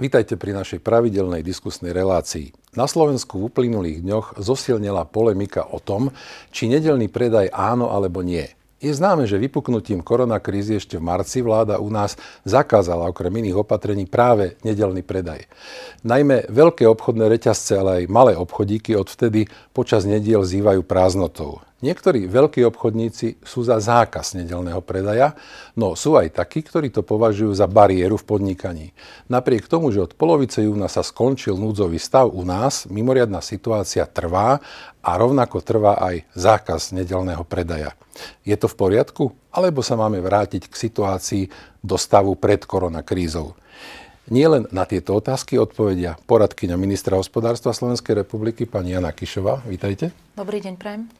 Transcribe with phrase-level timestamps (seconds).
[0.00, 2.56] Vítajte pri našej pravidelnej diskusnej relácii.
[2.72, 6.08] Na Slovensku v uplynulých dňoch zosilnila polemika o tom,
[6.48, 8.48] či nedelný predaj áno alebo nie.
[8.80, 12.16] Je známe, že vypuknutím koronakrízy ešte v marci vláda u nás
[12.48, 15.44] zakázala okrem iných opatrení práve nedelný predaj.
[16.00, 21.60] Najmä veľké obchodné reťazce, ale aj malé obchodíky odvtedy počas nediel zývajú prázdnotou.
[21.80, 25.32] Niektorí veľkí obchodníci sú za zákaz nedelného predaja,
[25.72, 28.86] no sú aj takí, ktorí to považujú za bariéru v podnikaní.
[29.32, 34.60] Napriek tomu, že od polovice júna sa skončil núdzový stav u nás, mimoriadná situácia trvá
[35.00, 37.96] a rovnako trvá aj zákaz nedelného predaja.
[38.44, 39.32] Je to v poriadku?
[39.48, 41.44] Alebo sa máme vrátiť k situácii
[41.80, 43.56] do stavu pred koronakrízou?
[44.30, 49.66] Nielen na tieto otázky odpovedia poradkyňa ministra hospodárstva Slovenskej republiky, pani Jana Kišová.
[49.66, 50.14] Vítajte.
[50.38, 51.10] Dobrý deň, prajem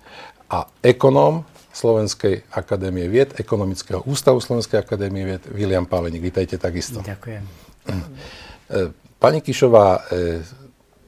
[0.50, 6.18] a ekonóm Slovenskej akadémie vied, ekonomického ústavu Slovenskej akadémie vied, William Páleník.
[6.18, 6.98] Vítajte takisto.
[7.06, 7.44] Ďakujem.
[9.22, 10.42] Pani Kišová, e,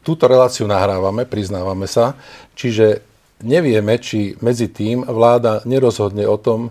[0.07, 2.15] túto reláciu nahrávame, priznávame sa,
[2.55, 3.03] čiže
[3.43, 6.71] nevieme, či medzi tým vláda nerozhodne o tom,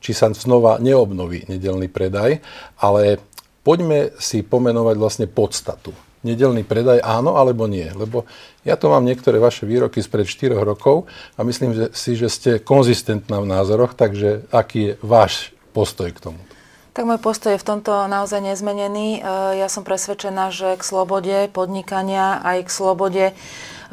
[0.00, 2.40] či sa znova neobnoví nedelný predaj,
[2.80, 3.20] ale
[3.62, 7.86] poďme si pomenovať vlastne podstatu nedelný predaj, áno alebo nie?
[7.92, 8.24] Lebo
[8.62, 12.50] ja tu mám niektoré vaše výroky spred 4 rokov a myslím že si, že ste
[12.62, 16.40] konzistentná v názoroch, takže aký je váš postoj k tomu?
[16.92, 19.18] Tak môj postoj je v tomto naozaj nezmenený.
[19.18, 19.20] E,
[19.64, 23.24] ja som presvedčená, že k slobode podnikania aj k slobode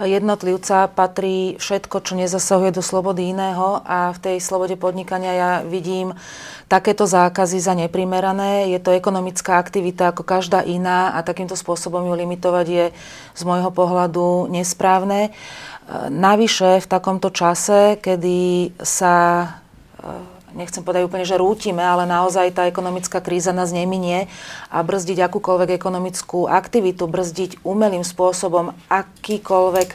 [0.05, 6.15] jednotlivca patrí všetko, čo nezasahuje do slobody iného a v tej slobode podnikania ja vidím
[6.71, 8.69] takéto zákazy za neprimerané.
[8.71, 12.85] Je to ekonomická aktivita ako každá iná a takýmto spôsobom ju limitovať je
[13.35, 15.27] z môjho pohľadu nesprávne.
[15.27, 15.31] E,
[16.07, 22.65] navyše v takomto čase, kedy sa e, nechcem povedať úplne, že rútime, ale naozaj tá
[22.65, 24.29] ekonomická kríza nás neminie
[24.69, 29.89] a brzdiť akúkoľvek ekonomickú aktivitu, brzdiť umelým spôsobom akýkoľvek,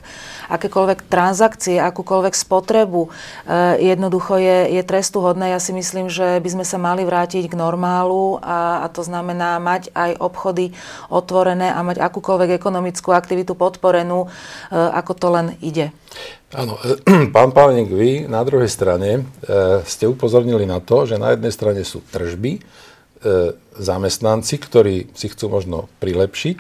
[0.51, 5.55] akékoľvek transakcie, akúkoľvek spotrebu, eh, jednoducho je, je trestuhodné.
[5.55, 9.59] Ja si myslím, že by sme sa mali vrátiť k normálu a, a to znamená
[9.59, 10.75] mať aj obchody
[11.09, 15.95] otvorené a mať akúkoľvek ekonomickú aktivitu podporenú, eh, ako to len ide.
[16.53, 16.77] Áno,
[17.35, 19.23] pán Pálnik, vy na druhej strane e,
[19.89, 22.61] ste upozornili na to, že na jednej strane sú tržby, e,
[23.81, 26.59] zamestnanci, ktorí si chcú možno prilepšiť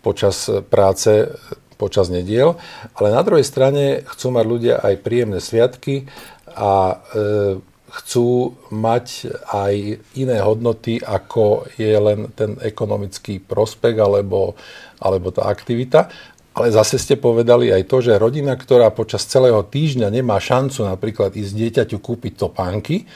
[0.00, 1.36] počas práce,
[1.78, 2.58] počas nediel,
[2.98, 6.10] ale na druhej strane chcú mať ľudia aj príjemné sviatky
[6.56, 9.74] a e, chcú mať aj
[10.18, 14.58] iné hodnoty, ako je len ten ekonomický prospekt alebo,
[15.00, 16.12] alebo tá aktivita.
[16.58, 21.38] Ale zase ste povedali aj to, že rodina, ktorá počas celého týždňa nemá šancu napríklad
[21.38, 23.06] ísť dieťaťu kúpiť topánky,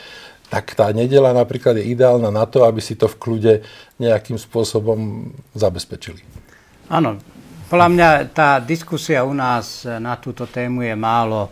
[0.46, 3.54] tak tá nedela napríklad je ideálna na to, aby si to v kľude
[3.98, 5.26] nejakým spôsobom
[5.58, 6.22] zabezpečili.
[6.86, 7.18] Áno,
[7.66, 11.50] podľa mňa tá diskusia u nás na túto tému je málo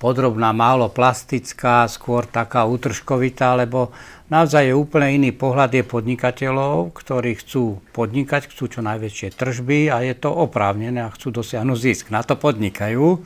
[0.00, 3.92] podrobná, málo plastická, skôr taká útržkovitá, lebo
[4.26, 10.02] Naozaj je úplne iný pohľad je podnikateľov, ktorí chcú podnikať, chcú čo najväčšie tržby a
[10.02, 12.10] je to oprávnené a chcú dosiahnuť zisk.
[12.10, 13.22] Na to podnikajú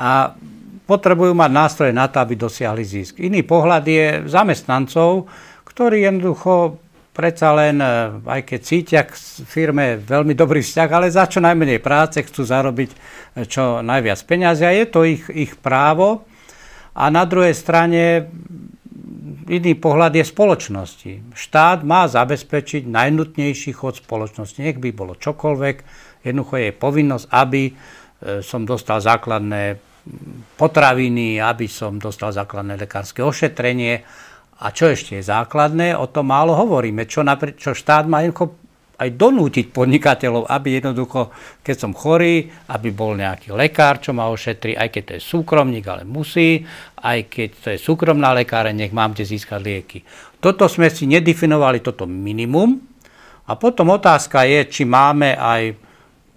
[0.00, 0.32] a
[0.88, 3.20] potrebujú mať nástroje na to, aby dosiahli zisk.
[3.20, 5.28] Iný pohľad je zamestnancov,
[5.68, 6.80] ktorí jednoducho
[7.12, 9.12] predsa len, e, aj keď cítia k
[9.44, 12.96] firme veľmi dobrý vzťah, ale za čo najmenej práce chcú zarobiť e,
[13.44, 16.24] čo najviac peniazy a je to ich, ich právo.
[16.96, 18.32] A na druhej strane
[19.48, 21.12] iný pohľad je spoločnosti.
[21.34, 24.60] Štát má zabezpečiť najnutnejší chod spoločnosti.
[24.60, 25.76] Nech by bolo čokoľvek,
[26.24, 27.72] jednoducho je povinnosť, aby e,
[28.44, 29.80] som dostal základné
[30.56, 34.00] potraviny, aby som dostal základné lekárske ošetrenie.
[34.58, 37.06] A čo ešte je základné, o tom málo hovoríme.
[37.06, 38.67] Čo, napr- čo štát má jednoducho
[38.98, 41.30] aj donútiť podnikateľov, aby jednoducho,
[41.62, 45.86] keď som chorý, aby bol nejaký lekár, čo ma ošetri, aj keď to je súkromník,
[45.86, 46.66] ale musí,
[46.98, 49.98] aj keď to je súkromná lekáre, nech mám kde získať lieky.
[50.42, 52.74] Toto sme si nedefinovali, toto minimum.
[53.48, 55.78] A potom otázka je, či máme aj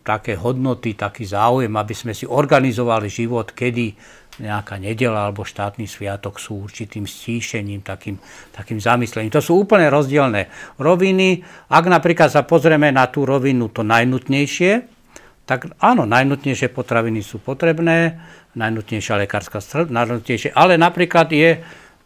[0.02, 3.94] také hodnoty, taký záujem, aby sme si organizovali život, kedy
[4.42, 8.18] nejaká nedela alebo štátny sviatok sú určitým stíšením, takým,
[8.52, 9.30] takým zamyslením.
[9.32, 10.50] To sú úplne rozdielne
[10.82, 11.46] roviny.
[11.70, 15.02] Ak napríklad sa pozrieme na tú rovinu to najnutnejšie,
[15.46, 18.18] tak áno, najnutnejšie potraviny sú potrebné,
[18.58, 21.60] najnutnejšia lekárska najnutnejšie, ale napríklad je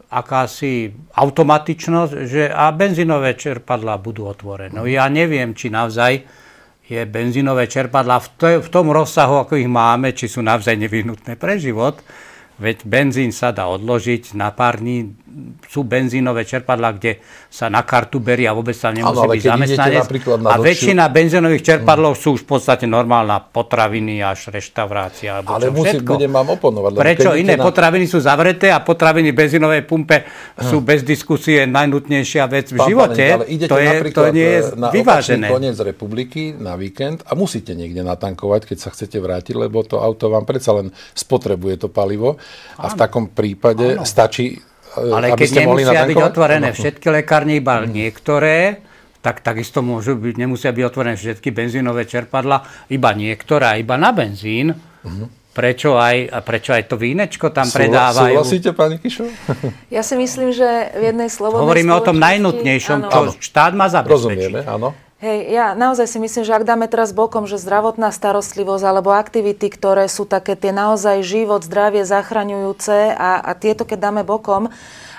[0.06, 4.70] akási automatičnosť, že a benzínové čerpadlá budú otvorené.
[4.70, 6.22] No ja neviem, či naozaj
[6.86, 11.34] je benzínové čerpadlá v, to, v tom rozsahu, ako ich máme, či sú naozaj nevyhnutné
[11.34, 11.98] pre život.
[12.56, 15.12] Veď benzín sa dá odložiť na pár dní.
[15.68, 17.20] Sú benzínové čerpadlá, kde
[17.52, 20.04] sa na kartu berie a vôbec sa nemusí ano, byť zamestnanec.
[20.48, 22.20] A väčšina benzínových čerpadlov mm.
[22.20, 25.44] sú už v podstate normálna potraviny až reštaurácia.
[25.44, 26.90] Ale musí, budem vám oponovať.
[26.96, 27.62] Prečo iné na...
[27.62, 30.64] potraviny sú zavreté a potraviny v benzínovej pumpe hm.
[30.64, 33.24] sú bez diskusie najnutnejšia vec v Pán živote?
[33.24, 35.46] Pane, ale idete to, je, to nie je na vyvážené.
[35.52, 40.32] koniec republiky na víkend a musíte niekde natankovať, keď sa chcete vrátiť, lebo to auto
[40.32, 42.40] vám predsa len spotrebuje to palivo
[42.80, 44.06] a v takom prípade ano.
[44.06, 44.58] stačí,
[44.96, 47.88] Ale aby keď ste mohli nemusia byť otvorené všetky lekárne, iba hmm.
[47.92, 48.80] niektoré,
[49.20, 54.72] tak takisto môžu byť, nemusia byť otvorené všetky benzínové čerpadla, iba niektoré, iba na benzín.
[55.04, 55.28] Hmm.
[55.56, 58.44] Prečo aj, a prečo aj to vínečko tam Súla, predávajú?
[58.44, 59.24] Súhlasíte, pani Kišo?
[59.94, 64.12] Ja si myslím, že v jednej slobodnej Hovoríme o tom najnutnejšom, čo štát má zabezpečiť.
[64.12, 64.92] Rozumieme, áno.
[65.16, 69.72] Hej, ja naozaj si myslím, že ak dáme teraz bokom, že zdravotná starostlivosť alebo aktivity,
[69.72, 74.68] ktoré sú také tie naozaj život, zdravie zachraňujúce a, a tieto keď dáme bokom,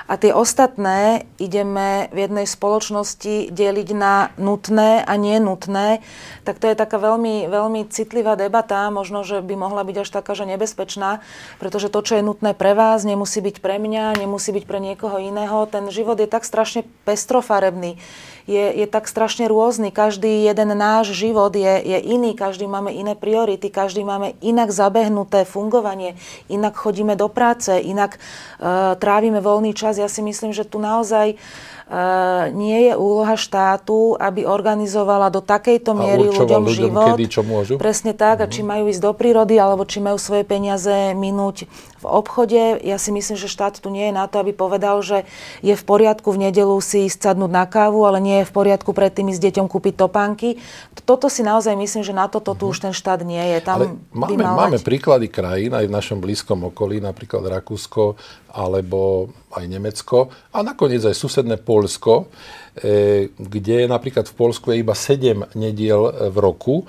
[0.08, 6.00] a tie ostatné ideme v jednej spoločnosti deliť na nutné a nenutné,
[6.48, 10.32] tak to je taká veľmi, veľmi citlivá debata, možno, že by mohla byť až taká,
[10.32, 11.20] že nebezpečná,
[11.60, 15.20] pretože to, čo je nutné pre vás, nemusí byť pre mňa, nemusí byť pre niekoho
[15.20, 15.68] iného.
[15.68, 18.00] Ten život je tak strašne pestrofarebný
[18.48, 19.92] je, je tak strašne rôzny.
[19.92, 25.44] Každý jeden náš život je, je iný, každý máme iné priority, každý máme inak zabehnuté
[25.44, 26.16] fungovanie,
[26.48, 30.00] inak chodíme do práce, inak uh, trávime voľný čas.
[30.00, 35.92] Ja si myslím, že tu naozaj uh, nie je úloha štátu, aby organizovala do takejto
[35.92, 37.10] miery ľuďom, ľuďom život.
[37.20, 37.76] Kedy, čo môžu?
[37.76, 38.48] Presne tak, uh-huh.
[38.48, 38.68] a či mhm.
[38.72, 41.68] majú ísť do prírody, alebo či majú svoje peniaze minúť
[41.98, 42.78] v obchode.
[42.86, 45.26] Ja si myslím, že štát tu nie je na to, aby povedal, že
[45.66, 48.94] je v poriadku v nedelu si ísť sadnúť na kávu, ale nie je v poriadku
[48.94, 50.62] predtým ísť s deťom kúpiť topánky.
[51.08, 53.58] Toto si naozaj myslím, že na toto tu už ten štát nie je.
[53.66, 58.20] Tam ale máme, máme príklady krajín aj v našom blízkom okolí, napríklad Rakúsko,
[58.54, 62.30] alebo aj Nemecko a nakoniec aj susedné Polsko,
[62.78, 66.86] e, kde napríklad v Polsku je iba 7 nediel v roku e,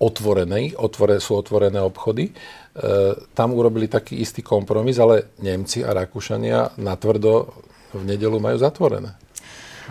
[0.00, 2.32] otvorené, otvore, sú otvorené obchody.
[2.70, 7.50] E, tam urobili taký istý kompromis, ale Nemci a Rakúšania natvrdo
[7.90, 9.18] v nedelu majú zatvorené.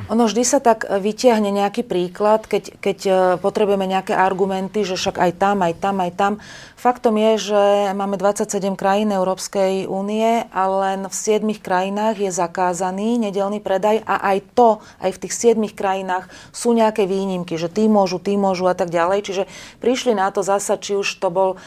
[0.07, 3.11] Ono vždy sa tak vytiahne nejaký príklad, keď, keď e,
[3.43, 6.33] potrebujeme nejaké argumenty, že však aj tam, aj tam, aj tam.
[6.79, 13.19] Faktom je, že máme 27 krajín Európskej únie a len v 7 krajinách je zakázaný
[13.19, 17.91] nedelný predaj a aj to, aj v tých 7 krajinách sú nejaké výnimky, že tí
[17.91, 19.27] môžu, tí môžu a tak ďalej.
[19.27, 19.43] Čiže
[19.83, 21.59] prišli na to zasa, či už to bol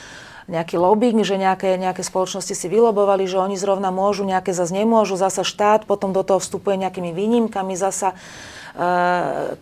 [0.52, 5.16] nejaký lobbying, že nejaké, nejaké spoločnosti si vylobovali, že oni zrovna môžu, nejaké zase nemôžu,
[5.16, 8.16] zasa štát potom do toho vstupuje nejakými výnimkami, zasa e,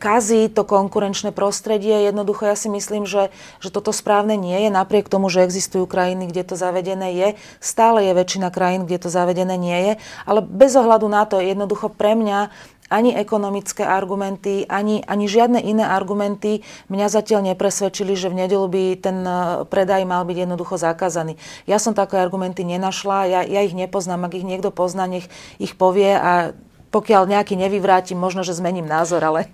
[0.02, 2.10] kazí to konkurenčné prostredie.
[2.10, 3.30] Jednoducho ja si myslím, že,
[3.62, 7.28] že toto správne nie je, napriek tomu, že existujú krajiny, kde to zavedené je.
[7.62, 9.92] Stále je väčšina krajín, kde to zavedené nie je.
[10.26, 12.50] Ale bez ohľadu na to, jednoducho pre mňa
[12.90, 18.82] ani ekonomické argumenty, ani, ani žiadne iné argumenty mňa zatiaľ nepresvedčili, že v nedelu by
[18.98, 21.38] ten e, predaj mal byť jednoducho zakázaný.
[21.70, 25.30] Ja som také argumenty nenašla, ja, ja ich nepoznám, ak ich niekto pozná, nech
[25.62, 26.52] ich povie a
[26.90, 29.46] pokiaľ nejaký nevyvrátim, možno, že zmením názor, ale...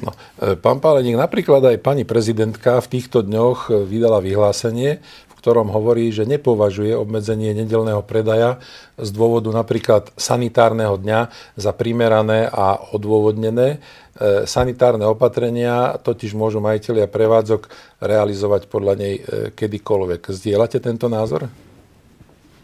[0.00, 0.16] Áno.
[0.40, 5.04] E, pán Páleník, napríklad aj pani prezidentka v týchto dňoch e, vydala vyhlásenie,
[5.38, 8.58] ktorom hovorí, že nepovažuje obmedzenie nedelného predaja
[8.98, 11.20] z dôvodu napríklad sanitárneho dňa
[11.54, 13.78] za primerané a odôvodnené.
[14.18, 17.70] E, sanitárne opatrenia totiž môžu majiteľia prevádzok
[18.02, 19.22] realizovať podľa nej e,
[19.54, 20.20] kedykoľvek.
[20.34, 21.46] Zdieľate tento názor?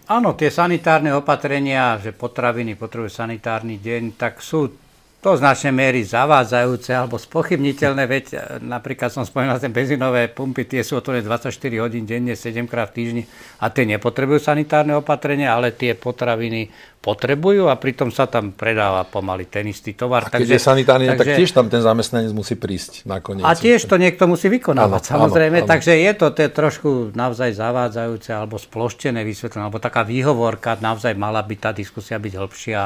[0.04, 4.83] Áno, tie sanitárne opatrenia, že potraviny potrebujú sanitárny deň, tak sú
[5.24, 10.84] do značnej miery zavádzajúce alebo spochybniteľné, veď e, napríklad som spomínal ten benzínové pumpy, tie
[10.84, 11.48] sú otvorené 24
[11.80, 13.22] hodín denne, 7 krát v týždni
[13.64, 16.68] a tie nepotrebujú sanitárne opatrenia, ale tie potraviny
[17.00, 20.28] potrebujú a pritom sa tam predáva pomaly ten istý tovar.
[20.28, 23.44] A keď takže, je sanitárne, takže, tak tiež tam ten zamestnanec musí prísť nakoniec.
[23.44, 25.64] A tiež to niekto musí vykonávať, áno, samozrejme.
[25.64, 25.72] Áno, áno.
[25.72, 31.16] Takže je to, to je trošku naozaj zavádzajúce alebo sploštené vysvetlené, alebo taká výhovorka, naozaj
[31.16, 32.82] mala by tá diskusia byť hĺbšia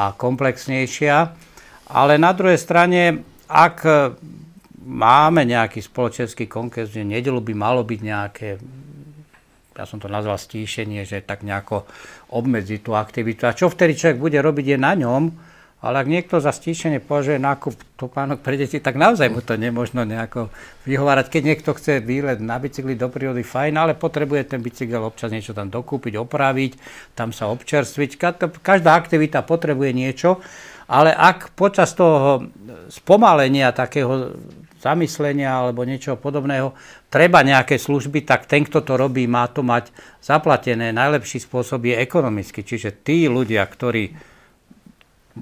[0.00, 1.16] a komplexnejšia.
[1.90, 3.84] Ale na druhej strane, ak
[4.84, 8.48] máme nejaký spoločenský konkurs, že nedelu by malo byť nejaké,
[9.74, 11.88] ja som to nazval stíšenie, že tak nejako
[12.32, 13.48] obmedziť tú aktivitu.
[13.48, 15.53] A čo vtedy človek bude robiť je na ňom,
[15.84, 20.08] ale ak niekto za stíšenie považuje nákup topánok pre deti, tak naozaj mu to nemôžno
[20.08, 20.48] nejako
[20.88, 21.28] vyhovárať.
[21.28, 25.52] Keď niekto chce výlet na bicykli do prírody, fajn, ale potrebuje ten bicykel občas niečo
[25.52, 26.72] tam dokúpiť, opraviť,
[27.12, 28.40] tam sa občerstviť.
[28.64, 30.40] Každá aktivita potrebuje niečo.
[30.88, 32.48] Ale ak počas toho
[32.88, 34.36] spomalenia takého
[34.80, 36.76] zamyslenia alebo niečo podobného,
[37.08, 39.88] treba nejaké služby, tak ten, kto to robí, má to mať
[40.20, 40.92] zaplatené.
[40.92, 42.60] Najlepší spôsob je ekonomicky.
[42.60, 44.33] Čiže tí ľudia, ktorí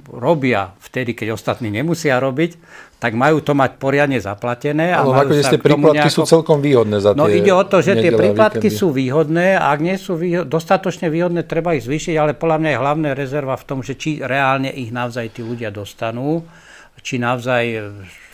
[0.08, 2.56] robia vtedy, keď ostatní nemusia robiť,
[2.96, 4.94] tak majú to mať poriadne zaplatené.
[4.94, 6.16] A no, nakoniec tie príplatky nejako...
[6.16, 9.74] sú celkom výhodné za no, No ide o to, že tie príplatky sú výhodné a
[9.74, 10.48] ak nie sú výhod...
[10.48, 14.22] dostatočne výhodné, treba ich zvýšiť, ale podľa mňa je hlavná rezerva v tom, že či
[14.22, 16.46] reálne ich navzaj tí ľudia dostanú,
[17.00, 17.64] či navzaj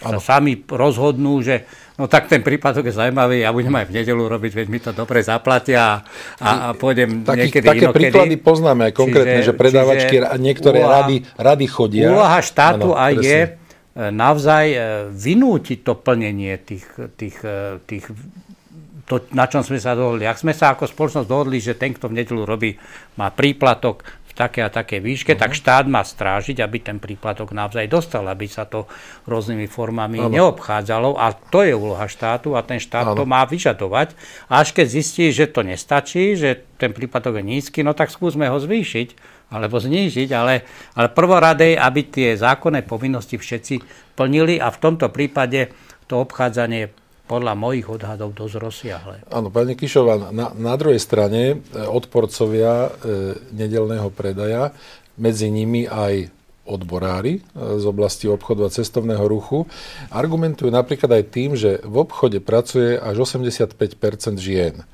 [0.02, 4.22] sa sami rozhodnú, že No tak ten prípadok je zaujímavý, ja budem aj v nedelu
[4.30, 6.06] robiť, veď mi to dobre zaplatia
[6.38, 7.98] a, a pôjdem Taký, niekedy Také inokedy.
[7.98, 12.06] príklady poznáme aj konkrétne, čiže, že predávačky čiže niektoré úloha, rady, rady chodia.
[12.14, 13.26] Úloha štátu ano, aj presne.
[13.26, 13.40] je
[13.98, 14.78] navzaj e,
[15.10, 16.86] vynútiť to plnenie tých,
[17.18, 18.06] tých, e, tých
[19.10, 20.22] to, na čom sme sa dohodli.
[20.22, 22.78] Ak sme sa ako spoločnosť dohodli, že ten, kto v nedelu robí,
[23.18, 24.06] má príplatok,
[24.38, 25.42] také a také výške, uh-huh.
[25.42, 25.58] tak mhm.
[25.58, 28.86] štát má strážiť, aby ten príplatok naozaj dostal, aby sa to
[29.26, 30.30] rôznymi formami ano.
[30.30, 31.18] neobchádzalo.
[31.18, 33.18] A to je úloha štátu a ten štát ano.
[33.18, 34.14] to má vyžadovať.
[34.46, 38.62] Až keď zistí, že to nestačí, že ten príplatok je nízky, no tak skúsme ho
[38.62, 43.74] zvýšiť alebo znížiť, ale, ale prvoradej, aby tie zákonné povinnosti všetci
[44.12, 45.72] plnili a v tomto prípade
[46.04, 46.92] to obchádzanie
[47.28, 49.16] podľa mojich odhadov dosť rozsiahle.
[49.28, 52.90] Áno, pani Kišová, na, na druhej strane e, odporcovia e,
[53.52, 54.72] nedelného predaja,
[55.20, 56.32] medzi nimi aj
[56.64, 57.40] odborári e,
[57.76, 59.68] z oblasti obchodu a cestovného ruchu,
[60.08, 63.76] argumentujú napríklad aj tým, že v obchode pracuje až 85%
[64.40, 64.84] žien, e,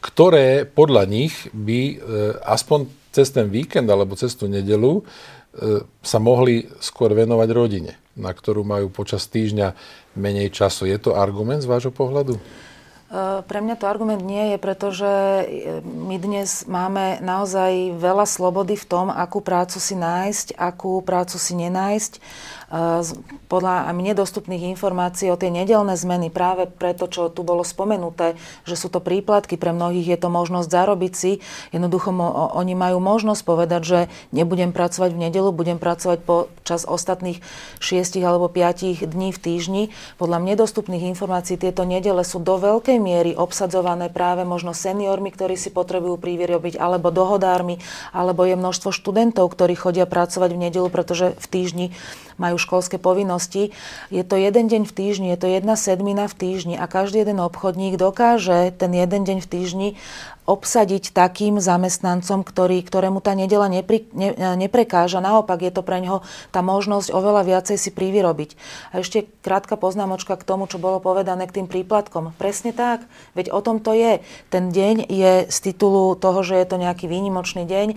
[0.00, 2.00] ktoré podľa nich by
[2.48, 5.04] aspoň cez ten víkend alebo cez tú nedelu
[6.04, 9.74] sa mohli skôr venovať rodine, na ktorú majú počas týždňa
[10.18, 10.90] menej času.
[10.90, 12.36] Je to argument z vášho pohľadu?
[12.36, 12.42] E,
[13.40, 15.44] pre mňa to argument nie je, pretože e,
[15.80, 21.56] my dnes máme naozaj veľa slobody v tom, akú prácu si nájsť, akú prácu si
[21.56, 22.20] nenájsť
[23.48, 28.36] podľa mne dostupných informácií o tie nedelné zmeny práve preto, čo tu bolo spomenuté,
[28.68, 31.40] že sú to príplatky, pre mnohých je to možnosť zarobiť si.
[31.72, 32.12] Jednoducho
[32.52, 33.98] oni majú možnosť povedať, že
[34.36, 37.40] nebudem pracovať v nedelu, budem pracovať po čas ostatných
[37.80, 39.82] 6 alebo 5 dní v týždni.
[40.20, 45.56] Podľa mne dostupných informácií tieto nedele sú do veľkej miery obsadzované práve možno seniormi, ktorí
[45.56, 47.80] si potrebujú prívyrobiť, alebo dohodármi,
[48.12, 51.86] alebo je množstvo študentov, ktorí chodia pracovať v nedelu, pretože v týždni
[52.38, 53.70] majú školské povinnosti.
[54.10, 57.40] Je to jeden deň v týždni, je to jedna sedmina v týždni a každý jeden
[57.40, 59.88] obchodník dokáže ten jeden deň v týždni
[60.48, 65.20] obsadiť takým zamestnancom, ktorý, ktorému tá nedela nepri, ne, neprekáža.
[65.20, 68.56] Naopak je to pre ňoho tá možnosť oveľa viacej si privyrobiť.
[68.96, 72.32] A ešte krátka poznámočka k tomu, čo bolo povedané k tým príplatkom.
[72.40, 73.04] Presne tak,
[73.36, 74.24] veď o tom to je.
[74.48, 77.96] Ten deň je z titulu toho, že je to nejaký výnimočný deň, e,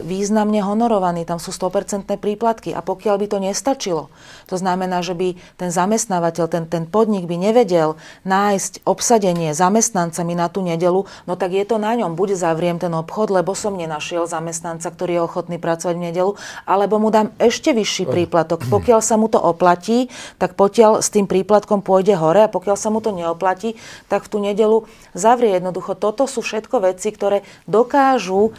[0.00, 1.28] významne honorovaný.
[1.28, 2.72] Tam sú 100% príplatky.
[2.72, 4.08] A pokiaľ by to nestačilo,
[4.48, 10.48] to znamená, že by ten zamestnávateľ, ten, ten podnik by nevedel nájsť obsadenie zamestnancami na
[10.48, 12.14] tú nedelu, no tak tak je to na ňom.
[12.14, 17.02] Buď zavriem ten obchod, lebo som nenašiel zamestnanca, ktorý je ochotný pracovať v nedelu, alebo
[17.02, 18.70] mu dám ešte vyšší príplatok.
[18.70, 22.94] Pokiaľ sa mu to oplatí, tak potiaľ s tým príplatkom pôjde hore a pokiaľ sa
[22.94, 23.74] mu to neoplatí,
[24.06, 25.58] tak v tú nedelu zavrie.
[25.58, 28.54] Jednoducho, toto sú všetko veci, ktoré dokážu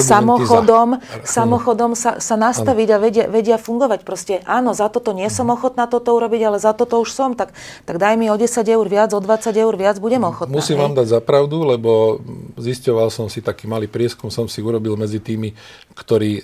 [0.00, 1.44] samochodom, za...
[1.44, 2.96] samochodom sa, sa nastaviť ano.
[2.96, 4.00] a vedia, vedia fungovať.
[4.00, 7.52] Proste áno, za toto nie som ochotná toto urobiť, ale za toto už som, tak,
[7.84, 10.56] tak daj mi o 10 eur viac, o 20 eur viac, budem ochotná.
[10.56, 10.82] Musím hej?
[10.88, 12.16] vám dať za pravdu, lebo
[12.56, 15.52] zisťoval som si taký malý prieskum, som si urobil medzi tými,
[15.94, 16.42] ktorí e,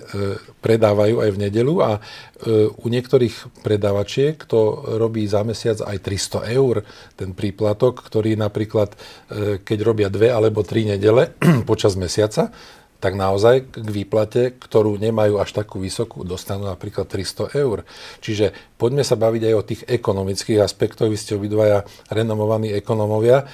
[0.60, 2.00] predávajú aj v nedelu a e,
[2.70, 6.84] u niektorých predávačiek to robí za mesiac aj 300 eur,
[7.16, 11.34] ten príplatok, ktorý napríklad, e, keď robia dve alebo tri nedele
[11.70, 12.52] počas mesiaca,
[12.96, 17.84] tak naozaj k výplate, ktorú nemajú až takú vysokú, dostanú napríklad 300 eur.
[18.24, 21.12] Čiže poďme sa baviť aj o tých ekonomických aspektoch.
[21.12, 23.44] Vy ste obidvaja renomovaní ekonomovia.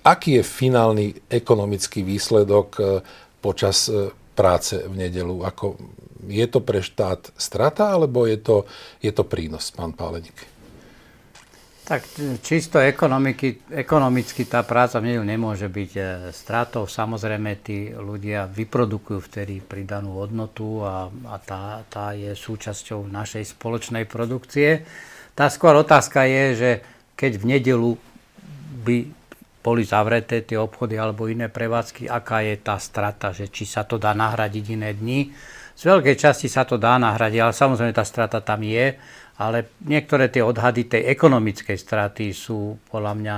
[0.00, 2.82] Aký je finálny ekonomický výsledok e,
[3.44, 5.44] počas e, práce v nedelu?
[5.44, 5.76] Ako,
[6.24, 8.56] je to pre štát strata, alebo je to,
[9.04, 10.60] je to prínos, pán Páleník?
[11.84, 12.06] Tak
[12.46, 16.02] čisto ekonomicky tá práca v nedelu nemôže byť e,
[16.32, 16.88] stratou.
[16.88, 24.08] Samozrejme, tí ľudia vyprodukujú vtedy pridanú hodnotu a, a tá, tá je súčasťou našej spoločnej
[24.08, 24.88] produkcie.
[25.36, 26.70] Tá skôr otázka je, že
[27.20, 27.90] keď v nedelu
[28.80, 29.19] by
[29.60, 34.00] boli zavreté tie obchody alebo iné prevádzky, aká je tá strata, že či sa to
[34.00, 35.28] dá nahradiť iné dni.
[35.76, 38.96] Z veľkej časti sa to dá nahradiť, ale samozrejme tá strata tam je,
[39.40, 43.36] ale niektoré tie odhady tej ekonomickej straty sú podľa mňa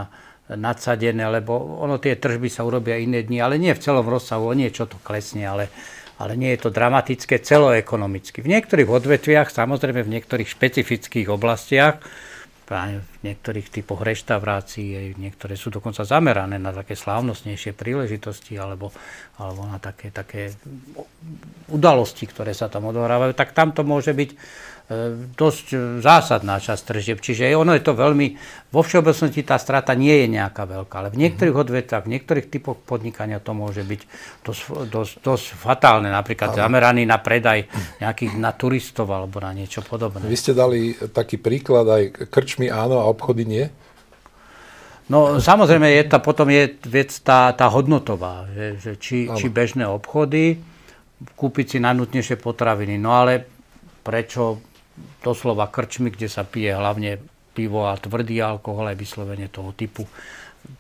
[0.58, 4.54] nadsadené, lebo ono tie tržby sa urobia iné dni, ale nie v celom rozsahu, o
[4.54, 5.70] niečo to klesne, ale,
[6.18, 8.42] ale nie je to dramatické celoekonomicky.
[8.42, 12.02] V niektorých odvetviach, samozrejme v niektorých špecifických oblastiach,
[12.72, 18.90] v niektorých typoch reštaurácií, niektoré sú dokonca zamerané na také slávnostnejšie príležitosti alebo,
[19.36, 20.56] alebo na také, také
[21.68, 24.30] udalosti, ktoré sa tam odohrávajú, tak tam to môže byť
[25.36, 27.18] dosť e, zásadná časť tržieb.
[27.20, 28.34] Čiže ono je to veľmi,
[28.72, 31.62] vo všeobecnosti tá strata nie je nejaká veľká, ale v niektorých mhm.
[31.62, 34.00] odvetách, v niektorých typoch podnikania to môže byť
[34.42, 36.58] dosť, dosť, dosť fatálne, napríklad ale...
[36.64, 37.68] zameraný na predaj
[38.00, 40.24] nejakých na turistov alebo na niečo podobné.
[40.24, 43.64] Vy ste dali taký príklad aj krčmy áno a obchody nie?
[45.10, 49.84] No samozrejme, je tá, potom je vec tá, tá hodnotová, že, že či, či bežné
[49.84, 50.62] obchody,
[51.36, 52.96] kúpiť si najnutnejšie potraviny.
[52.96, 53.44] No ale
[54.02, 54.71] prečo
[55.24, 57.22] doslova krčmy, kde sa pije hlavne
[57.52, 60.08] pivo a tvrdý alkohol, aj vyslovene toho typu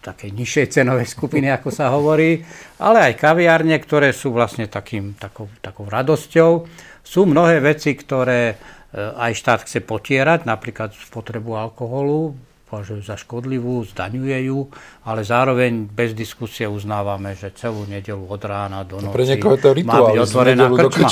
[0.02, 2.38] takej nižšej cenovej skupiny, ako sa hovorí,
[2.78, 6.66] ale aj kaviárne, ktoré sú vlastne takým, takou, takou radosťou.
[7.02, 8.56] Sú mnohé veci, ktoré e,
[8.94, 12.38] aj štát chce potierať, napríklad spotrebu alkoholu,
[12.72, 14.64] považujú za škodlivú, zdaňuje ju,
[15.04, 19.76] ale zároveň bez diskusie uznávame, že celú nedelu od rána do noci pre niekoho to
[19.76, 21.08] rituál, má byť otvorená krčma.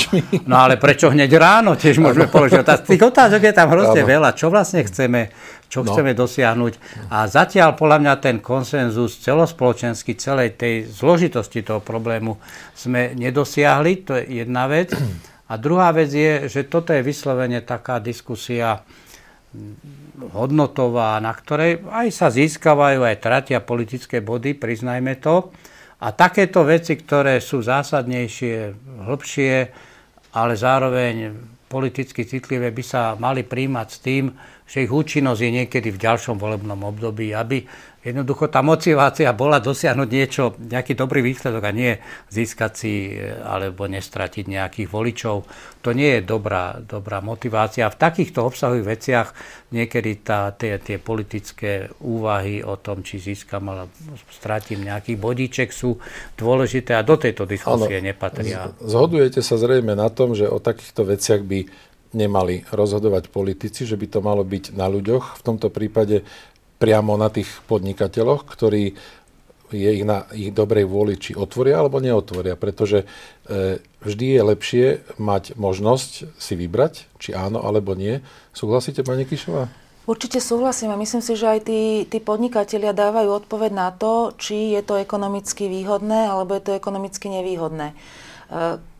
[0.49, 1.77] No ale prečo hneď ráno?
[1.77, 2.89] Tiež môžeme položiť otázku.
[2.89, 4.33] Tých otázok je tam hrozne veľa.
[4.33, 5.29] Čo vlastne chceme,
[5.69, 5.93] čo no.
[5.93, 6.73] chceme dosiahnuť?
[7.13, 12.41] A zatiaľ podľa mňa ten konsenzus celospoločenský celej tej zložitosti toho problému
[12.73, 14.01] sme nedosiahli.
[14.09, 14.97] To je jedna vec.
[15.51, 18.81] A druhá vec je, že toto je vyslovene taká diskusia
[20.31, 25.51] hodnotová, na ktorej aj sa získavajú, aj tratia politické body, priznajme to.
[26.01, 28.73] A takéto veci, ktoré sú zásadnejšie,
[29.05, 29.55] hĺbšie,
[30.33, 31.35] ale zároveň
[31.67, 34.31] politicky citlivé, by sa mali príjmať s tým,
[34.71, 37.67] že ich účinnosť je niekedy v ďalšom volebnom období, aby
[37.99, 41.99] jednoducho tá motivácia bola dosiahnuť niečo, nejaký dobrý výsledok a nie
[42.31, 45.43] získať si e, alebo nestratiť nejakých voličov.
[45.83, 47.91] To nie je dobrá, dobrá motivácia.
[47.91, 49.27] V takýchto obsahových veciach
[49.75, 53.91] niekedy tá, tie, tie politické úvahy o tom, či získam alebo
[54.31, 55.99] stratím nejaký bodíček sú
[56.39, 58.71] dôležité a do tejto diskusie ano, nepatria.
[58.79, 64.07] Zhodujete sa zrejme na tom, že o takýchto veciach by nemali rozhodovať politici, že by
[64.07, 65.39] to malo byť na ľuďoch.
[65.39, 66.23] V tomto prípade
[66.81, 68.97] priamo na tých podnikateľoch, ktorí
[69.71, 73.07] je ich na ich dobrej vôli, či otvoria alebo neotvoria, pretože
[73.47, 78.19] e, vždy je lepšie mať možnosť si vybrať, či áno alebo nie.
[78.51, 79.71] Súhlasíte, pani Kišová?
[80.09, 84.75] Určite súhlasím a myslím si, že aj tí, tí podnikatelia dávajú odpoveď na to, či
[84.75, 87.95] je to ekonomicky výhodné alebo je to ekonomicky nevýhodné.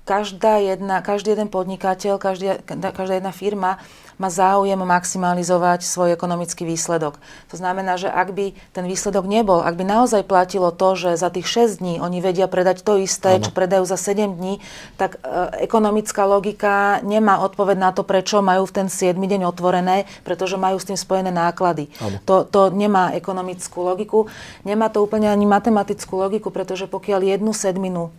[0.02, 3.78] Každá jedna, každý jeden podnikateľ, každý, každá jedna firma
[4.18, 7.22] má záujem maximalizovať svoj ekonomický výsledok.
[7.54, 11.30] To znamená, že ak by ten výsledok nebol, ak by naozaj platilo to, že za
[11.30, 13.46] tých 6 dní oni vedia predať to isté, ano.
[13.46, 14.58] čo predajú za 7 dní,
[14.98, 20.10] tak e, ekonomická logika nemá odpoveď na to, prečo majú v ten 7 deň otvorené,
[20.22, 21.94] pretože majú s tým spojené náklady.
[22.26, 24.30] To, to nemá ekonomickú logiku,
[24.66, 28.14] nemá to úplne ani matematickú logiku, pretože pokiaľ jednu sedminu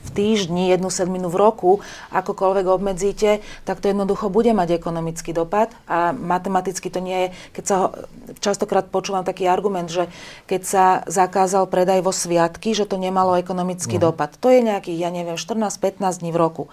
[0.00, 1.72] v týždni, jednu sedminu v roku,
[2.10, 7.28] akokoľvek obmedzíte, tak to jednoducho bude mať ekonomický dopad a matematicky to nie je,
[7.60, 7.86] keď sa ho,
[8.40, 10.08] častokrát počúvam taký argument, že
[10.48, 14.10] keď sa zakázal predaj vo sviatky, že to nemalo ekonomický no.
[14.10, 14.34] dopad.
[14.40, 16.64] To je nejakých, ja neviem, 14-15 dní v roku.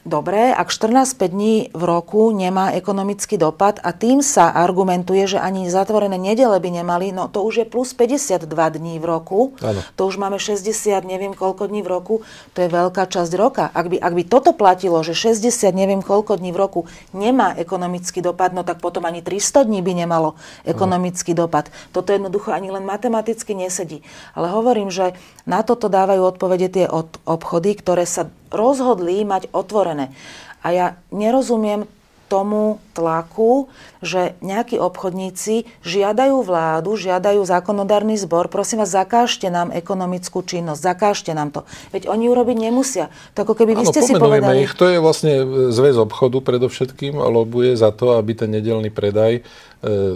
[0.00, 5.68] Dobre, ak 14-5 dní v roku nemá ekonomický dopad a tým sa argumentuje, že ani
[5.68, 9.52] zatvorené nedele by nemali, no to už je plus 52 dní v roku.
[9.60, 9.84] Ano.
[10.00, 10.72] To už máme 60,
[11.04, 12.14] neviem koľko dní v roku.
[12.56, 13.68] To je veľká časť roka.
[13.68, 16.80] Ak by, ak by toto platilo, že 60, neviem koľko dní v roku
[17.12, 20.32] nemá ekonomický dopad, no tak potom ani 300 dní by nemalo
[20.64, 21.44] ekonomický ano.
[21.44, 21.68] dopad.
[21.92, 24.00] Toto jednoducho ani len matematicky nesedí.
[24.32, 25.12] Ale hovorím, že
[25.44, 30.12] na toto dávajú odpovede tie od obchody, ktoré sa rozhodli mať otvorené.
[30.60, 31.88] A ja nerozumiem
[32.30, 33.66] tomu tlaku,
[33.98, 41.34] že nejakí obchodníci žiadajú vládu, žiadajú zákonodárny zbor, prosím vás, zakážte nám ekonomickú činnosť, zakážte
[41.34, 41.66] nám to.
[41.90, 43.10] Veď oni urobiť nemusia.
[43.34, 44.62] To ako keby vy ste si povedali...
[44.62, 45.42] ich, to je vlastne
[45.74, 49.42] zväz obchodu predovšetkým, lobuje za to, aby ten nedelný predaj e,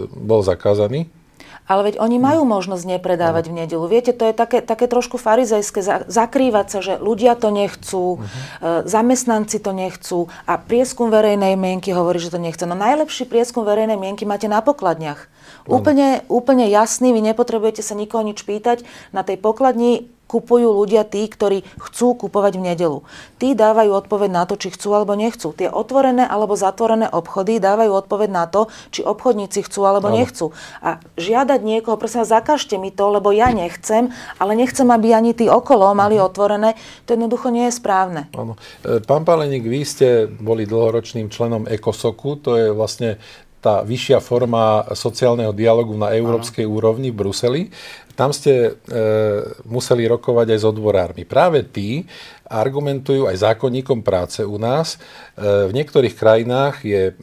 [0.07, 1.11] bol zakázaný.
[1.65, 3.85] Ale veď oni majú možnosť nepredávať v nedelu.
[3.89, 8.85] Viete, to je také, také trošku farizejské, zakrývať sa, že ľudia to nechcú, uh-huh.
[8.85, 12.61] zamestnanci to nechcú a prieskum verejnej mienky hovorí, že to nechce.
[12.69, 15.25] No najlepší prieskum verejnej mienky máte na pokladniach.
[15.65, 18.85] Úplne, úplne jasný, vy nepotrebujete sa nikoho nič pýtať.
[19.09, 22.99] Na tej pokladni kupujú ľudia tí, ktorí chcú kupovať v nedelu.
[23.37, 25.53] Tí dávajú odpoveď na to, či chcú alebo nechcú.
[25.53, 30.17] Tie otvorené alebo zatvorené obchody dávajú odpoveď na to, či obchodníci chcú alebo ano.
[30.17, 30.51] nechcú.
[30.81, 34.09] A žiadať niekoho, prosím zakažte mi to, lebo ja nechcem,
[34.41, 36.25] ale nechcem, aby ani tí okolo mali mhm.
[36.25, 36.69] otvorené,
[37.05, 38.27] to jednoducho nie je správne.
[38.33, 38.57] Ano.
[38.81, 43.21] E, pán Paleník, vy ste boli dlhoročným členom ECOSOKu, to je vlastne
[43.65, 46.77] tá vyššia forma sociálneho dialogu na európskej ano.
[46.77, 47.61] úrovni v Bruseli.
[48.15, 48.99] Tam ste e,
[49.67, 51.23] museli rokovať aj s odborármi.
[51.27, 52.07] Práve tí
[52.47, 54.95] argumentujú aj zákonníkom práce u nás.
[54.95, 57.13] E, v niektorých krajinách je e,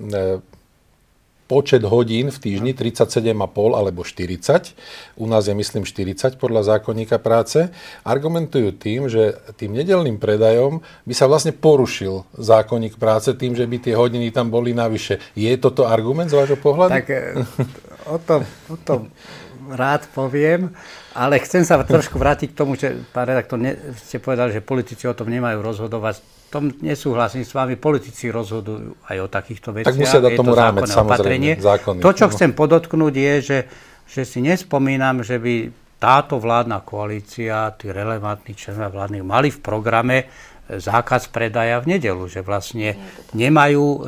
[1.52, 3.36] počet hodín v týždni 37,5
[3.76, 5.20] alebo 40.
[5.20, 7.68] U nás je myslím 40 podľa zákonníka práce.
[8.08, 13.76] Argumentujú tým, že tým nedelným predajom by sa vlastne porušil zákonník práce tým, že by
[13.84, 15.20] tie hodiny tam boli navyše.
[15.36, 16.92] Je toto argument z vášho pohľadu?
[16.96, 17.20] Tak e,
[18.08, 18.40] o tom,
[18.72, 19.00] o tom
[19.70, 20.74] rád poviem,
[21.14, 25.06] ale chcem sa trošku vrátiť k tomu, že pán redaktor, ne, ste povedali, že politici
[25.06, 26.24] o tom nemajú rozhodovať.
[26.52, 29.88] Tom nesúhlasím s vami, politici rozhodujú aj o takýchto veciach.
[29.88, 31.56] Tak musia dať tomu rámec, samozrejme,
[32.04, 33.58] To, čo chcem podotknúť, je, že,
[34.04, 40.16] že si nespomínam, že by táto vládna koalícia, tí relevantní členovia vládnych mali v programe
[40.70, 42.94] zákaz predaja v nedelu, že vlastne
[43.34, 43.98] nemajú e,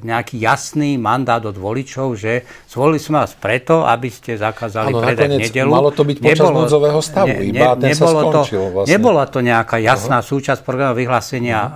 [0.00, 5.28] nejaký jasný mandát od voličov, že zvolili sme vás preto, aby ste zakázali ano, predaj
[5.28, 5.68] v nedelu.
[5.68, 8.72] malo to byť počas nebolo, núdzového stavu, ne, iba ne, ten nebolo sa skončil to,
[8.72, 8.90] vlastne.
[8.96, 10.30] Nebola to nejaká jasná uh-huh.
[10.32, 11.74] súčasť programov vyhlásenia uh-huh.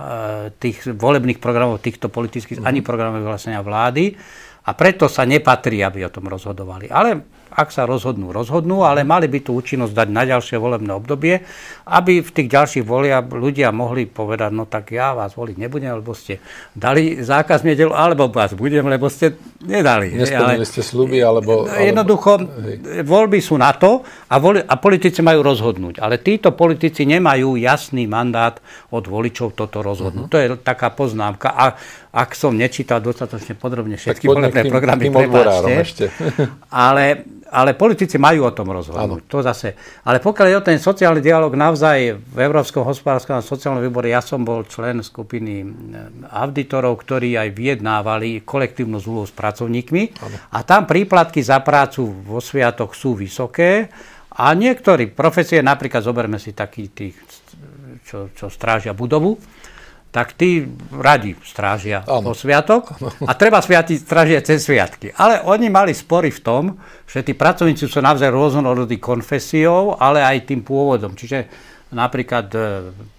[0.57, 2.69] tých volebných programov týchto politických, uh-huh.
[2.73, 4.17] ani programov vyhlásenia vlády
[4.65, 6.89] a preto sa nepatrí, aby o tom rozhodovali.
[6.89, 11.45] Ale ak sa rozhodnú, rozhodnú, ale mali by tú účinnosť dať na ďalšie volebné obdobie,
[11.85, 16.17] aby v tých ďalších volia ľudia mohli povedať, no tak ja vás voliť nebudem, lebo
[16.17, 16.41] ste
[16.73, 20.17] dali zákaz nedelu, alebo vás budem, lebo ste nedali.
[20.17, 21.69] Nesplnili ste sluby, alebo...
[21.69, 23.05] Jednoducho, hej.
[23.05, 26.01] voľby sú na to a, voli, a politici majú rozhodnúť.
[26.01, 28.57] Ale títo politici nemajú jasný mandát
[28.89, 30.25] od voličov toto rozhodnúť.
[30.25, 30.33] Uh-huh.
[30.33, 31.53] To je taká poznámka.
[31.53, 31.65] A
[32.15, 36.07] ak som nečítal dostatočne podrobne všetky volebné programy, prepáčte.
[36.71, 39.31] Ale ale politici majú o tom rozhodnúť.
[39.31, 39.79] To zase.
[40.03, 44.19] Ale pokiaľ je o ten sociálny dialog naozaj v Európskom hospodárskom a sociálnom výbore, ja
[44.19, 45.67] som bol člen skupiny eh,
[46.35, 50.03] auditorov, ktorí aj vyjednávali kolektívnu zmluvu s pracovníkmi.
[50.19, 50.35] Ano.
[50.51, 53.87] A tam príplatky za prácu vo sviatok sú vysoké.
[54.35, 57.15] A niektorí profesie, napríklad zoberme si takých tých,
[58.03, 59.39] čo, čo strážia budovu,
[60.15, 60.63] tak tí
[60.95, 62.31] radi strážia ano.
[62.31, 62.95] po sviatok
[63.27, 65.11] a treba sviatiť strážia cez sviatky.
[65.11, 66.63] Ale oni mali spory v tom,
[67.03, 71.19] že tí pracovníci sú naozaj rôznorodí konfesiou, ale aj tým pôvodom.
[71.19, 71.51] Čiže
[71.91, 72.59] napríklad e,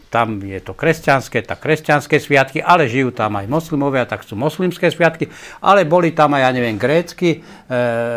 [0.08, 4.88] tam je to kresťanské, tak kresťanské sviatky, ale žijú tam aj moslimovia, tak sú moslimské
[4.88, 5.28] sviatky,
[5.60, 7.38] ale boli tam aj, ja neviem, grécky e,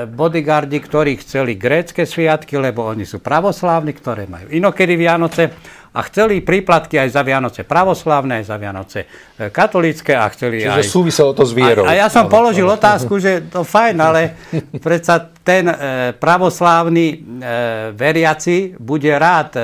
[0.08, 5.52] bodyguardi, ktorí chceli grécké sviatky, lebo oni sú pravoslávni, ktoré majú inokedy Vianoce
[5.90, 10.82] a chceli príplatky aj za Vianoce pravoslávne, aj za Vianoce e, katolícke a chceli Čiže
[10.82, 10.90] aj...
[10.90, 11.90] súviselo to s vierou.
[11.90, 14.38] A, a ja som položil otázku, že to fajn, ale
[14.86, 15.76] predsa ten e,
[16.14, 17.16] pravoslávny e,
[17.98, 19.62] veriaci bude rád e,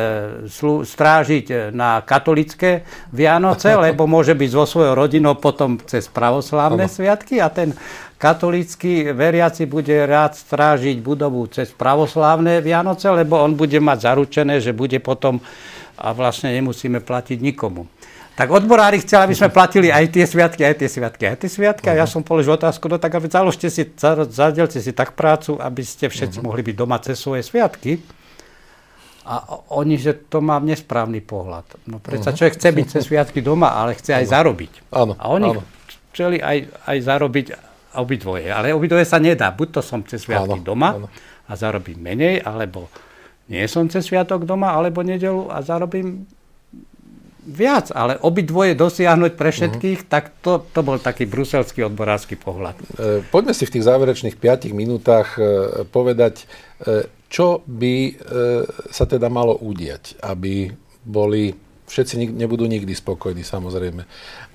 [0.49, 2.81] slu, strážiť na katolické
[3.13, 6.93] Vianoce, lebo môže byť so svojou rodinou potom cez pravoslávne ano.
[6.93, 7.77] sviatky a ten
[8.17, 14.73] katolícky veriaci bude rád strážiť budovu cez pravoslávne Vianoce, lebo on bude mať zaručené, že
[14.73, 15.38] bude potom
[15.97, 17.88] a vlastne nemusíme platiť nikomu.
[18.36, 21.88] Tak odborári chceli, aby sme platili aj tie sviatky, aj tie sviatky, aj tie sviatky.
[21.88, 23.88] A ja som položil otázku, no tak aby založte si,
[24.27, 26.51] zadelte si tak prácu, aby ste všetci uh-huh.
[26.51, 28.03] mohli byť doma cez svoje sviatky.
[29.25, 31.88] A oni, že to mám nesprávny pohľad.
[31.88, 32.38] No predsa uh-huh.
[32.38, 34.71] človek chce byť cez sviatky doma, ale chce aj zarobiť.
[34.91, 35.63] Áno, a oni áno.
[36.12, 37.45] chceli aj, aj zarobiť
[37.95, 38.51] obidvoje.
[38.51, 39.55] Ale obidvoje sa nedá.
[39.55, 41.08] Buď to som cez sviatky áno, doma áno.
[41.47, 42.91] a zarobím menej, alebo
[43.51, 46.25] nie som cez sviatok doma alebo nedelu a zarobím
[47.45, 50.12] viac, ale obidvoje dosiahnuť pre všetkých, uh-huh.
[50.12, 52.73] tak to, to bol taký bruselský odborársky pohľad.
[52.97, 56.49] E, poďme si v tých záverečných 5 minútach e, povedať,
[56.81, 58.15] e, čo by
[58.95, 60.71] sa teda malo udiať, aby
[61.03, 61.51] boli,
[61.89, 64.08] všetci nebudú nikdy spokojní samozrejme,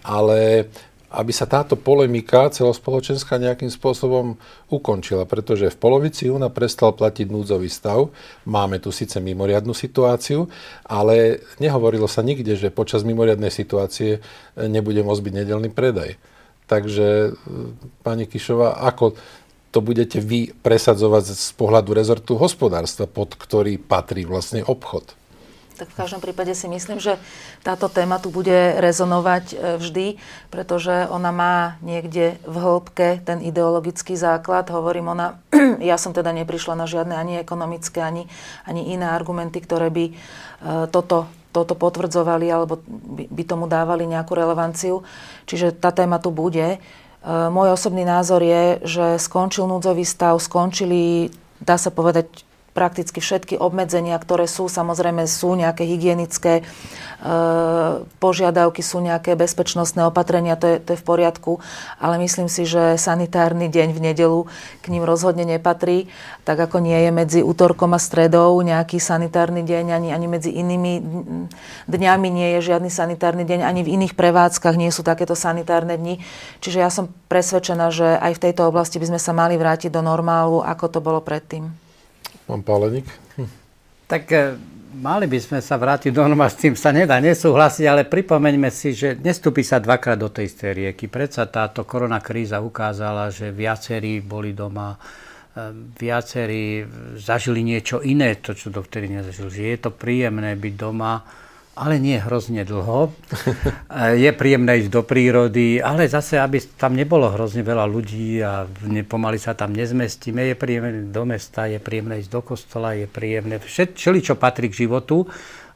[0.07, 0.71] ale
[1.11, 4.39] aby sa táto polemika celospoločenská nejakým spôsobom
[4.71, 8.15] ukončila, pretože v polovici júna prestal platiť núdzový stav.
[8.47, 10.47] Máme tu síce mimoriadnú situáciu,
[10.87, 14.23] ale nehovorilo sa nikde, že počas mimoriadnej situácie
[14.55, 16.15] nebude môcť byť nedelný predaj.
[16.71, 17.35] Takže,
[18.07, 19.19] pani Kišová, ako
[19.75, 25.20] to budete vy presadzovať z pohľadu rezortu hospodárstva, pod ktorý patrí vlastne obchod?
[25.81, 27.17] Tak v každom prípade si myslím, že
[27.65, 30.07] táto téma tu bude rezonovať e, vždy,
[30.53, 34.69] pretože ona má niekde v hĺbke ten ideologický základ.
[34.69, 35.41] Hovorím, ona,
[35.81, 38.29] ja som teda neprišla na žiadne ani ekonomické, ani,
[38.69, 40.13] ani iné argumenty, ktoré by e,
[40.93, 42.79] toto toto potvrdzovali alebo
[43.27, 45.03] by, tomu dávali nejakú relevanciu.
[45.51, 46.77] Čiže tá téma tu bude.
[46.77, 46.79] E,
[47.27, 52.47] môj osobný názor je, že skončil núdzový stav, skončili, dá sa povedať,
[52.81, 56.65] prakticky všetky obmedzenia, ktoré sú, samozrejme sú nejaké hygienické
[58.17, 61.61] požiadavky, sú nejaké bezpečnostné opatrenia, to je, to je v poriadku,
[62.01, 64.41] ale myslím si, že sanitárny deň v nedelu
[64.81, 66.09] k ním rozhodne nepatrí,
[66.49, 70.93] tak ako nie je medzi útorkom a stredou nejaký sanitárny deň, ani, ani medzi inými
[71.93, 76.25] dňami nie je žiadny sanitárny deň, ani v iných prevádzkach nie sú takéto sanitárne dni.
[76.65, 80.01] Čiže ja som presvedčená, že aj v tejto oblasti by sme sa mali vrátiť do
[80.01, 81.90] normálu, ako to bolo predtým.
[82.51, 83.07] Pán Páleník?
[83.39, 83.47] Hm.
[84.11, 84.59] Tak e,
[84.99, 88.91] mali by sme sa vrátiť do normálu, s tým sa nedá nesúhlasiť, ale pripomeňme si,
[88.91, 91.07] že nestúpi sa dvakrát do tej istej rieky.
[91.07, 96.83] Predsa táto korona kríza ukázala, že viacerí boli doma, e, viacerí
[97.23, 99.47] zažili niečo iné, to čo dovtedy nezažili.
[99.47, 101.23] Že je to príjemné byť doma,
[101.79, 103.15] ale nie hrozne dlho.
[104.25, 108.67] je príjemné ísť do prírody, ale zase, aby tam nebolo hrozne veľa ľudí a
[109.07, 113.63] pomaly sa tam nezmestíme, je príjemné do mesta, je príjemné ísť do kostola, je príjemné
[113.63, 115.25] všeli, čo patrí k životu.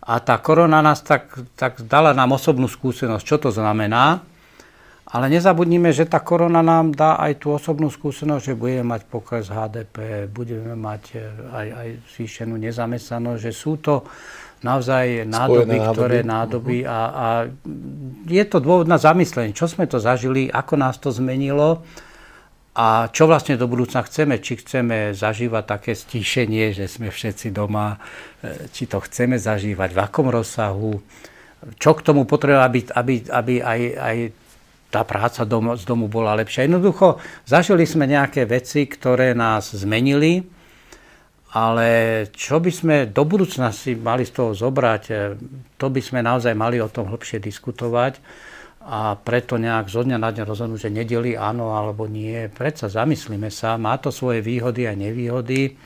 [0.05, 4.21] A tá korona nás tak, tak dala nám osobnú skúsenosť, čo to znamená.
[5.15, 9.47] Ale nezabudnime, že tá korona nám dá aj tú osobnú skúsenosť, že budeme mať pokles
[9.47, 11.23] HDP, budeme mať
[11.55, 14.05] aj, aj zvýšenú nezamestnanosť, že sú to
[14.65, 15.93] naozaj nádoby, nádoby.
[15.93, 17.27] ktoré nádoby a, a
[18.25, 21.85] je to dôvod na zamyslenie, čo sme to zažili, ako nás to zmenilo
[22.75, 24.43] a čo vlastne do budúcna chceme.
[24.43, 28.03] Či chceme zažívať také stíšenie, že sme všetci doma,
[28.43, 30.99] e, či to chceme zažívať, v akom rozsahu,
[31.79, 34.17] čo k tomu potrebuje, aby, aby, aby aj, aj
[34.91, 36.67] tá práca dom, z domu bola lepšia.
[36.67, 40.54] Jednoducho, zažili sme nejaké veci, ktoré nás zmenili,
[41.55, 41.89] ale
[42.35, 45.15] čo by sme do budúcna si mali z toho zobrať, e,
[45.79, 48.19] to by sme naozaj mali o tom hlbšie diskutovať
[48.85, 52.51] a preto nejak zo dňa na deň rozhodnúť, že nedeli áno alebo nie.
[52.51, 55.79] Predsa zamyslíme sa, má to svoje výhody a nevýhody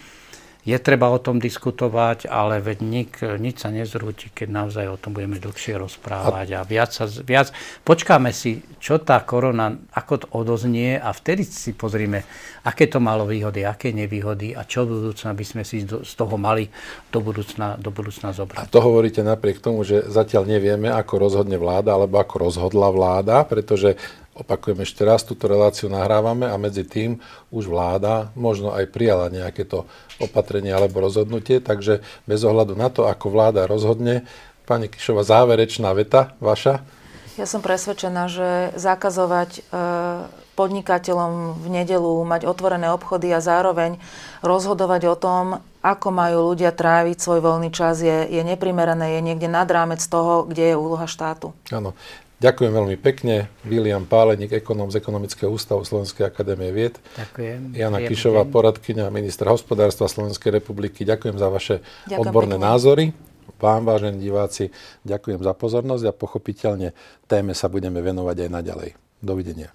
[0.67, 5.15] je treba o tom diskutovať, ale veď nik, nič sa nezrúti, keď naozaj o tom
[5.17, 7.55] budeme dlhšie rozprávať a, viac, sa, viac
[7.87, 12.27] počkáme si, čo tá korona, ako to odoznie a vtedy si pozrime,
[12.67, 16.37] aké to malo výhody, aké nevýhody a čo v budúcna by sme si z toho
[16.37, 16.69] mali
[17.09, 18.61] do budúcna, do budúcna zobrať.
[18.61, 23.47] A to hovoríte napriek tomu, že zatiaľ nevieme, ako rozhodne vláda, alebo ako rozhodla vláda,
[23.49, 23.97] pretože
[24.39, 27.19] Opakujem ešte raz, túto reláciu nahrávame a medzi tým
[27.51, 29.91] už vláda možno aj prijala nejaké to
[30.23, 34.23] opatrenie alebo rozhodnutie, takže bez ohľadu na to, ako vláda rozhodne,
[34.63, 36.87] pani Kišova, záverečná veta vaša?
[37.39, 39.61] Ja som presvedčená, že zakazovať e,
[40.59, 44.03] podnikateľom v nedelu mať otvorené obchody a zároveň
[44.43, 45.45] rozhodovať o tom,
[45.79, 50.51] ako majú ľudia tráviť svoj voľný čas, je, je neprimerané, je niekde nad rámec toho,
[50.51, 51.55] kde je úloha štátu.
[51.71, 51.95] Áno.
[52.39, 53.51] Ďakujem veľmi pekne.
[53.67, 56.95] William Páleník, ekonóm z Ekonomického ústavu Slovenskej akadémie vied.
[57.19, 57.75] Ďakujem.
[57.75, 61.03] Jana Kišová, poradkyňa ministra hospodárstva Slovenskej republiky.
[61.03, 62.69] Ďakujem za vaše ďakujem odborné pekne.
[62.71, 63.05] názory.
[63.59, 64.71] Vám, vážení diváci,
[65.03, 66.95] ďakujem za pozornosť a pochopiteľne
[67.27, 68.91] téme sa budeme venovať aj naďalej.
[69.19, 69.75] Dovidenia.